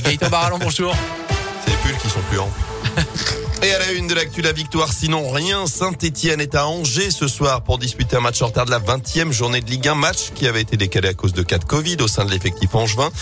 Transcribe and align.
Gaëtan 0.00 0.28
Barallon, 0.30 0.58
bonjour. 0.58 0.94
C'est 1.64 1.70
les 1.70 1.76
pulls 1.78 1.98
qui 1.98 2.08
sont 2.08 2.20
plus 2.30 2.38
amples. 2.38 2.71
Et 3.64 3.72
à 3.72 3.78
la 3.78 3.92
une 3.92 4.08
de 4.08 4.14
l'actu, 4.14 4.42
la 4.42 4.50
victoire, 4.50 4.92
sinon 4.92 5.30
rien. 5.30 5.68
Saint-Etienne 5.68 6.40
est 6.40 6.56
à 6.56 6.66
Angers 6.66 7.12
ce 7.12 7.28
soir 7.28 7.62
pour 7.62 7.78
disputer 7.78 8.16
un 8.16 8.20
match 8.20 8.42
en 8.42 8.46
retard 8.46 8.64
de 8.64 8.72
la 8.72 8.80
20e 8.80 9.30
journée 9.30 9.60
de 9.60 9.70
Ligue 9.70 9.86
1. 9.86 9.94
Match 9.94 10.32
qui 10.34 10.48
avait 10.48 10.62
été 10.62 10.76
décalé 10.76 11.10
à 11.10 11.14
cause 11.14 11.32
de 11.32 11.44
cas 11.44 11.58
de 11.58 11.64
Covid 11.64 11.98
au 12.00 12.08
sein 12.08 12.24
de 12.24 12.32
l'effectif 12.32 12.74
angevin. 12.74 13.12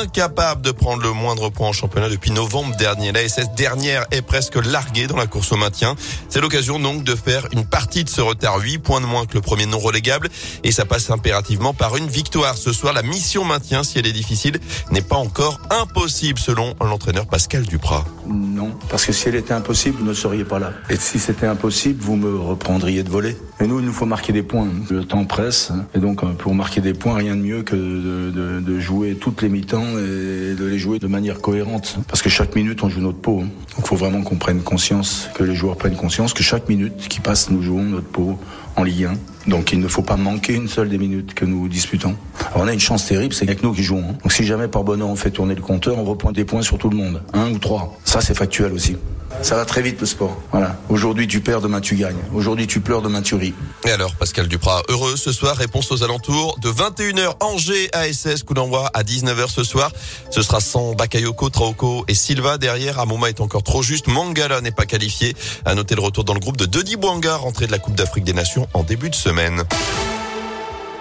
Incapable 0.00 0.62
de 0.62 0.70
prendre 0.70 1.02
le 1.02 1.12
moindre 1.12 1.50
point 1.50 1.68
en 1.68 1.72
championnat 1.74 2.08
depuis 2.08 2.30
novembre 2.30 2.74
dernier. 2.76 3.12
La 3.12 3.28
SS 3.28 3.50
dernière 3.54 4.06
est 4.10 4.22
presque 4.22 4.54
larguée 4.56 5.06
dans 5.06 5.18
la 5.18 5.26
course 5.26 5.52
au 5.52 5.56
maintien. 5.56 5.94
C'est 6.30 6.40
l'occasion 6.40 6.78
donc 6.78 7.04
de 7.04 7.14
faire 7.14 7.46
une 7.52 7.66
partie 7.66 8.02
de 8.02 8.08
ce 8.08 8.22
retard. 8.22 8.58
8 8.58 8.78
points 8.78 9.02
de 9.02 9.06
moins 9.06 9.26
que 9.26 9.34
le 9.34 9.42
premier 9.42 9.66
non 9.66 9.78
relégable. 9.78 10.30
Et 10.64 10.72
ça 10.72 10.86
passe 10.86 11.10
impérativement 11.10 11.74
par 11.74 11.98
une 11.98 12.08
victoire. 12.08 12.56
Ce 12.56 12.72
soir, 12.72 12.94
la 12.94 13.02
mission 13.02 13.44
maintien, 13.44 13.82
si 13.82 13.98
elle 13.98 14.06
est 14.06 14.12
difficile, 14.12 14.60
n'est 14.92 15.02
pas 15.02 15.16
encore 15.16 15.60
impossible 15.68 16.38
selon 16.38 16.74
l'entraîneur 16.80 17.26
Pascal 17.26 17.64
Duprat. 17.64 18.06
Non, 18.26 18.72
parce 18.88 19.04
que 19.04 19.12
si 19.12 19.28
elle 19.28 19.34
était 19.34 19.52
impossible, 19.52 19.89
vous 19.90 20.04
ne 20.04 20.14
seriez 20.14 20.44
pas 20.44 20.58
là. 20.58 20.72
Et 20.88 20.96
si 20.96 21.18
c'était 21.18 21.46
impossible, 21.46 22.00
vous 22.00 22.16
me 22.16 22.36
reprendriez 22.36 23.02
de 23.02 23.10
voler. 23.10 23.36
Et 23.60 23.66
nous, 23.66 23.80
il 23.80 23.86
nous 23.86 23.92
faut 23.92 24.06
marquer 24.06 24.32
des 24.32 24.42
points. 24.42 24.68
Le 24.90 25.04
temps 25.04 25.24
presse. 25.24 25.72
Et 25.94 25.98
donc, 25.98 26.24
pour 26.36 26.54
marquer 26.54 26.80
des 26.80 26.94
points, 26.94 27.14
rien 27.14 27.36
de 27.36 27.42
mieux 27.42 27.62
que 27.62 27.76
de, 27.76 28.30
de, 28.30 28.60
de 28.60 28.80
jouer 28.80 29.16
toutes 29.20 29.42
les 29.42 29.48
mi-temps 29.48 29.98
et 29.98 30.54
de 30.54 30.64
les 30.64 30.78
jouer 30.78 30.98
de 30.98 31.06
manière 31.06 31.40
cohérente. 31.40 31.98
Parce 32.08 32.22
que 32.22 32.28
chaque 32.28 32.54
minute, 32.56 32.82
on 32.82 32.88
joue 32.88 33.00
notre 33.00 33.18
peau. 33.18 33.40
Donc, 33.40 33.50
il 33.78 33.86
faut 33.86 33.96
vraiment 33.96 34.22
qu'on 34.22 34.36
prenne 34.36 34.62
conscience, 34.62 35.28
que 35.34 35.44
les 35.44 35.54
joueurs 35.54 35.76
prennent 35.76 35.96
conscience 35.96 36.32
que 36.32 36.42
chaque 36.42 36.68
minute 36.68 37.08
qui 37.08 37.20
passe, 37.20 37.50
nous 37.50 37.62
jouons 37.62 37.82
notre 37.82 38.06
peau 38.06 38.38
en 38.76 38.84
Ligue 38.84 39.04
1. 39.46 39.50
Donc 39.50 39.72
il 39.72 39.80
ne 39.80 39.88
faut 39.88 40.02
pas 40.02 40.16
manquer 40.16 40.54
une 40.54 40.68
seule 40.68 40.88
des 40.88 40.98
minutes 40.98 41.34
que 41.34 41.44
nous 41.44 41.68
disputons. 41.68 42.14
Alors 42.50 42.64
on 42.64 42.68
a 42.68 42.72
une 42.72 42.80
chance 42.80 43.06
terrible, 43.06 43.34
c'est 43.34 43.48
avec 43.48 43.62
nous 43.62 43.72
qui 43.72 43.82
jouons. 43.82 44.04
Hein. 44.10 44.14
Donc 44.22 44.32
si 44.32 44.44
jamais 44.44 44.68
par 44.68 44.84
bonheur 44.84 45.08
on 45.08 45.16
fait 45.16 45.30
tourner 45.30 45.54
le 45.54 45.62
compteur, 45.62 45.98
on 45.98 46.04
reprend 46.04 46.32
des 46.32 46.44
points 46.44 46.62
sur 46.62 46.78
tout 46.78 46.90
le 46.90 46.96
monde. 46.96 47.22
Un 47.32 47.50
ou 47.50 47.58
trois. 47.58 47.98
Ça 48.04 48.20
c'est 48.20 48.34
factuel 48.34 48.72
aussi. 48.72 48.96
Ça 49.42 49.56
va 49.56 49.64
très 49.64 49.82
vite 49.82 50.00
le 50.00 50.06
sport. 50.06 50.40
Voilà. 50.52 50.76
Aujourd'hui 50.88 51.26
tu 51.26 51.40
perds, 51.40 51.60
demain 51.60 51.80
tu 51.80 51.96
gagnes. 51.96 52.18
Aujourd'hui 52.34 52.66
tu 52.66 52.80
pleures, 52.80 53.02
demain 53.02 53.22
tu 53.22 53.34
ris. 53.34 53.54
Et 53.86 53.90
alors 53.90 54.14
Pascal 54.14 54.48
Duprat, 54.48 54.82
heureux 54.88 55.16
ce 55.16 55.32
soir, 55.32 55.56
réponse 55.56 55.90
aux 55.92 56.02
alentours 56.02 56.58
de 56.60 56.70
21h 56.70 57.36
Angers 57.40 57.88
ASS, 57.92 58.42
coup 58.42 58.54
d'envoi 58.54 58.90
à 58.92 59.02
19h 59.02 59.48
ce 59.48 59.64
soir. 59.64 59.90
Ce 60.30 60.42
sera 60.42 60.60
sans 60.60 60.94
Bakayoko, 60.94 61.48
Traoko 61.50 62.04
et 62.08 62.14
Silva 62.14 62.58
derrière. 62.58 62.98
Amouma 62.98 63.28
est 63.28 63.40
encore 63.40 63.62
trop 63.62 63.82
juste. 63.82 64.08
Mangala 64.08 64.60
n'est 64.60 64.70
pas 64.70 64.86
qualifié. 64.86 65.34
À 65.64 65.74
noter 65.74 65.94
le 65.94 66.02
retour 66.02 66.24
dans 66.24 66.34
le 66.34 66.40
groupe 66.40 66.56
de 66.56 66.66
Denis 66.66 66.96
Bouanga, 66.96 67.36
rentré 67.36 67.66
de 67.66 67.72
la 67.72 67.78
Coupe 67.78 67.94
d'Afrique 67.94 68.24
des 68.24 68.34
Nations 68.34 68.68
en 68.74 68.82
début 68.82 69.10
de 69.10 69.14
semaine. 69.14 69.64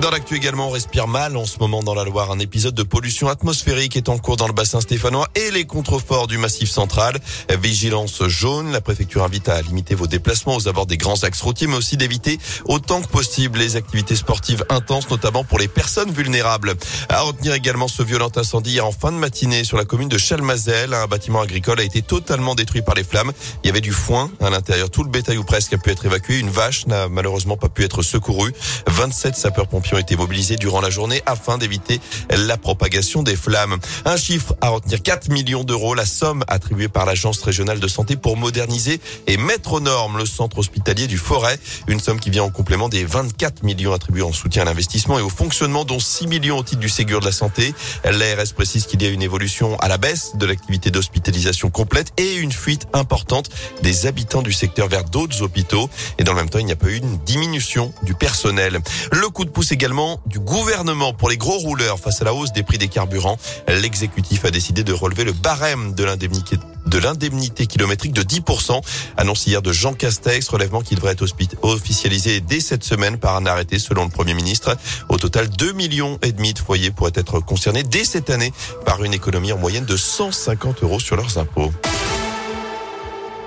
Dans 0.00 0.10
l'actu 0.10 0.34
également, 0.34 0.66
on 0.68 0.70
respire 0.70 1.06
mal 1.06 1.36
en 1.36 1.46
ce 1.46 1.58
moment 1.60 1.80
dans 1.80 1.94
la 1.94 2.02
Loire. 2.02 2.32
Un 2.32 2.40
épisode 2.40 2.74
de 2.74 2.82
pollution 2.82 3.28
atmosphérique 3.28 3.96
est 3.96 4.08
en 4.08 4.18
cours 4.18 4.36
dans 4.36 4.48
le 4.48 4.52
bassin 4.52 4.80
stéphanois 4.80 5.28
et 5.36 5.52
les 5.52 5.66
contreforts 5.66 6.26
du 6.26 6.36
massif 6.36 6.68
central. 6.68 7.16
Vigilance 7.62 8.26
jaune. 8.26 8.72
La 8.72 8.80
préfecture 8.80 9.22
invite 9.22 9.48
à 9.48 9.62
limiter 9.62 9.94
vos 9.94 10.08
déplacements 10.08 10.56
aux 10.56 10.66
abords 10.66 10.86
des 10.86 10.96
grands 10.96 11.22
axes 11.22 11.42
routiers, 11.42 11.68
mais 11.68 11.76
aussi 11.76 11.96
d'éviter 11.96 12.40
autant 12.64 13.02
que 13.02 13.06
possible 13.06 13.60
les 13.60 13.76
activités 13.76 14.16
sportives 14.16 14.64
intenses, 14.68 15.08
notamment 15.10 15.44
pour 15.44 15.60
les 15.60 15.68
personnes 15.68 16.10
vulnérables. 16.10 16.74
À 17.08 17.20
retenir 17.20 17.54
également 17.54 17.86
ce 17.86 18.02
violent 18.02 18.32
incendie 18.34 18.80
en 18.80 18.90
fin 18.90 19.12
de 19.12 19.16
matinée 19.16 19.62
sur 19.62 19.76
la 19.76 19.84
commune 19.84 20.08
de 20.08 20.18
Chalmazel. 20.18 20.92
Un 20.92 21.06
bâtiment 21.06 21.40
agricole 21.40 21.78
a 21.78 21.84
été 21.84 22.02
totalement 22.02 22.56
détruit 22.56 22.82
par 22.82 22.96
les 22.96 23.04
flammes. 23.04 23.30
Il 23.62 23.68
y 23.68 23.70
avait 23.70 23.80
du 23.80 23.92
foin 23.92 24.28
à 24.40 24.50
l'intérieur. 24.50 24.90
Tout 24.90 25.04
le 25.04 25.10
bétail 25.10 25.38
ou 25.38 25.44
presque 25.44 25.72
a 25.72 25.78
pu 25.78 25.90
être 25.90 26.04
évacué. 26.04 26.40
Une 26.40 26.50
vache 26.50 26.88
n'a 26.88 27.08
malheureusement 27.08 27.56
pas 27.56 27.68
pu 27.68 27.84
être 27.84 28.02
secourue. 28.02 28.52
27 28.88 29.36
sapeurs-pompiers 29.36 29.83
ont 29.92 29.98
été 29.98 30.16
mobilisés 30.16 30.56
durant 30.56 30.80
la 30.80 30.90
journée 30.90 31.22
afin 31.26 31.58
d'éviter 31.58 32.00
la 32.30 32.56
propagation 32.56 33.22
des 33.22 33.36
flammes. 33.36 33.76
Un 34.04 34.16
chiffre 34.16 34.54
à 34.60 34.70
retenir 34.70 35.02
4 35.02 35.28
millions 35.28 35.64
d'euros, 35.64 35.94
la 35.94 36.06
somme 36.06 36.44
attribuée 36.48 36.88
par 36.88 37.04
l'Agence 37.04 37.42
régionale 37.42 37.80
de 37.80 37.88
santé 37.88 38.16
pour 38.16 38.36
moderniser 38.36 39.00
et 39.26 39.36
mettre 39.36 39.74
aux 39.74 39.80
normes 39.80 40.18
le 40.18 40.26
centre 40.26 40.58
hospitalier 40.58 41.06
du 41.06 41.18
Forêt. 41.18 41.58
Une 41.88 42.00
somme 42.00 42.20
qui 42.20 42.30
vient 42.30 42.44
en 42.44 42.50
complément 42.50 42.88
des 42.88 43.04
24 43.04 43.62
millions 43.62 43.92
attribués 43.92 44.22
en 44.22 44.32
soutien 44.32 44.62
à 44.62 44.64
l'investissement 44.64 45.18
et 45.18 45.22
au 45.22 45.28
fonctionnement, 45.28 45.84
dont 45.84 45.98
6 45.98 46.26
millions 46.26 46.58
au 46.58 46.62
titre 46.62 46.80
du 46.80 46.88
Ségur 46.88 47.20
de 47.20 47.26
la 47.26 47.32
santé. 47.32 47.74
L'ARS 48.04 48.52
précise 48.54 48.86
qu'il 48.86 49.02
y 49.02 49.06
a 49.06 49.10
une 49.10 49.22
évolution 49.22 49.76
à 49.80 49.88
la 49.88 49.98
baisse 49.98 50.32
de 50.36 50.46
l'activité 50.46 50.90
d'hospitalisation 50.90 51.70
complète 51.70 52.12
et 52.16 52.36
une 52.36 52.52
fuite 52.52 52.86
importante 52.92 53.50
des 53.82 54.06
habitants 54.06 54.42
du 54.42 54.52
secteur 54.52 54.88
vers 54.88 55.04
d'autres 55.04 55.42
hôpitaux. 55.42 55.90
Et 56.18 56.24
dans 56.24 56.32
le 56.32 56.38
même 56.38 56.50
temps, 56.50 56.58
il 56.58 56.66
n'y 56.66 56.72
a 56.72 56.76
pas 56.76 56.88
eu 56.88 56.96
une 56.96 57.18
diminution 57.18 57.92
du 58.02 58.14
personnel. 58.14 58.80
Le 59.12 59.28
coup 59.28 59.44
de 59.44 59.50
pouce 59.50 59.72
également 59.74 60.20
du 60.26 60.38
gouvernement 60.38 61.12
pour 61.12 61.28
les 61.28 61.36
gros 61.36 61.58
rouleurs 61.58 61.98
face 61.98 62.22
à 62.22 62.24
la 62.24 62.32
hausse 62.32 62.52
des 62.52 62.62
prix 62.62 62.78
des 62.78 62.86
carburants. 62.86 63.36
L'exécutif 63.66 64.44
a 64.44 64.50
décidé 64.52 64.84
de 64.84 64.92
relever 64.92 65.24
le 65.24 65.32
barème 65.32 65.94
de 65.94 66.04
l'indemnité 66.04 66.58
de 66.86 66.98
l'indemnité 66.98 67.66
kilométrique 67.66 68.12
de 68.12 68.22
10%. 68.22 68.80
Annonce 69.16 69.46
hier 69.46 69.62
de 69.62 69.72
Jean 69.72 69.94
Castex, 69.94 70.46
relèvement 70.48 70.82
qui 70.82 70.94
devrait 70.94 71.12
être 71.12 71.26
officialisé 71.62 72.40
dès 72.40 72.60
cette 72.60 72.84
semaine 72.84 73.18
par 73.18 73.36
un 73.36 73.46
arrêté 73.46 73.78
selon 73.78 74.04
le 74.04 74.10
Premier 74.10 74.34
ministre. 74.34 74.76
Au 75.08 75.16
total, 75.16 75.48
2 75.48 75.72
millions 75.72 76.18
et 76.22 76.32
demi 76.32 76.52
de 76.52 76.58
foyers 76.58 76.90
pourraient 76.90 77.12
être 77.14 77.40
concernés 77.40 77.82
dès 77.82 78.04
cette 78.04 78.28
année 78.28 78.52
par 78.84 79.02
une 79.02 79.14
économie 79.14 79.52
en 79.52 79.58
moyenne 79.58 79.86
de 79.86 79.96
150 79.96 80.82
euros 80.82 81.00
sur 81.00 81.16
leurs 81.16 81.38
impôts. 81.38 81.72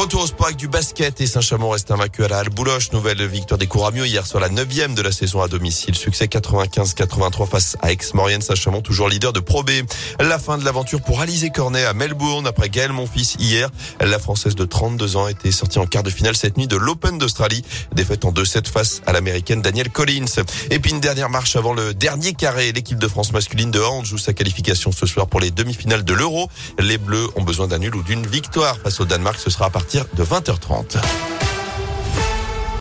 Retour 0.00 0.22
au 0.22 0.26
sport 0.26 0.46
avec 0.46 0.56
du 0.56 0.66
basket 0.66 1.20
et 1.20 1.26
Saint-Chamond 1.26 1.68
reste 1.68 1.90
invaincu 1.90 2.24
à 2.24 2.28
la 2.28 2.38
Halle 2.38 2.48
Bouloche. 2.48 2.90
Nouvelle 2.92 3.22
victoire 3.26 3.58
des 3.58 3.66
Couramio 3.66 4.06
hier 4.06 4.26
sur 4.26 4.40
la 4.40 4.48
neuvième 4.48 4.94
de 4.94 5.02
la 5.02 5.12
saison 5.12 5.42
à 5.42 5.48
domicile. 5.48 5.94
Succès 5.94 6.24
95-83 6.24 7.46
face 7.46 7.76
à 7.82 7.92
Aix-Maurienne. 7.92 8.40
Saint-Chamond 8.40 8.80
toujours 8.80 9.10
leader 9.10 9.34
de 9.34 9.40
Pro 9.40 9.62
B. 9.62 9.72
La 10.18 10.38
fin 10.38 10.56
de 10.56 10.64
l'aventure 10.64 11.02
pour 11.02 11.20
Alizé 11.20 11.50
Cornet 11.50 11.84
à 11.84 11.92
Melbourne 11.92 12.46
après 12.46 12.70
Gaël 12.70 12.92
Monfils 12.92 13.36
hier. 13.38 13.68
La 14.00 14.18
Française 14.18 14.54
de 14.54 14.64
32 14.64 15.16
ans 15.16 15.28
était 15.28 15.52
sortie 15.52 15.78
en 15.78 15.84
quart 15.84 16.02
de 16.02 16.08
finale 16.08 16.34
cette 16.34 16.56
nuit 16.56 16.66
de 16.66 16.76
l'Open 16.76 17.18
d'Australie. 17.18 17.62
Défaite 17.92 18.24
en 18.24 18.32
2-7 18.32 18.68
face 18.68 19.02
à 19.04 19.12
l'américaine 19.12 19.60
Danielle 19.60 19.90
Collins. 19.90 20.24
Et 20.70 20.78
puis 20.78 20.92
une 20.92 21.00
dernière 21.00 21.28
marche 21.28 21.56
avant 21.56 21.74
le 21.74 21.92
dernier 21.92 22.32
carré. 22.32 22.72
L'équipe 22.72 22.98
de 22.98 23.08
France 23.08 23.34
masculine 23.34 23.70
de 23.70 23.80
hand 23.80 24.06
joue 24.06 24.16
sa 24.16 24.32
qualification 24.32 24.92
ce 24.92 25.04
soir 25.04 25.26
pour 25.26 25.40
les 25.40 25.50
demi-finales 25.50 26.04
de 26.04 26.14
l'Euro. 26.14 26.48
Les 26.78 26.96
Bleus 26.96 27.28
ont 27.36 27.42
besoin 27.42 27.68
d'un 27.68 27.78
nul 27.78 27.94
ou 27.94 28.02
d'une 28.02 28.26
victoire 28.26 28.78
face 28.78 28.98
au 29.00 29.04
Danemark. 29.04 29.38
Ce 29.38 29.50
sera 29.50 29.66
à 29.66 29.70
de 29.90 30.22
20h30. 30.24 31.39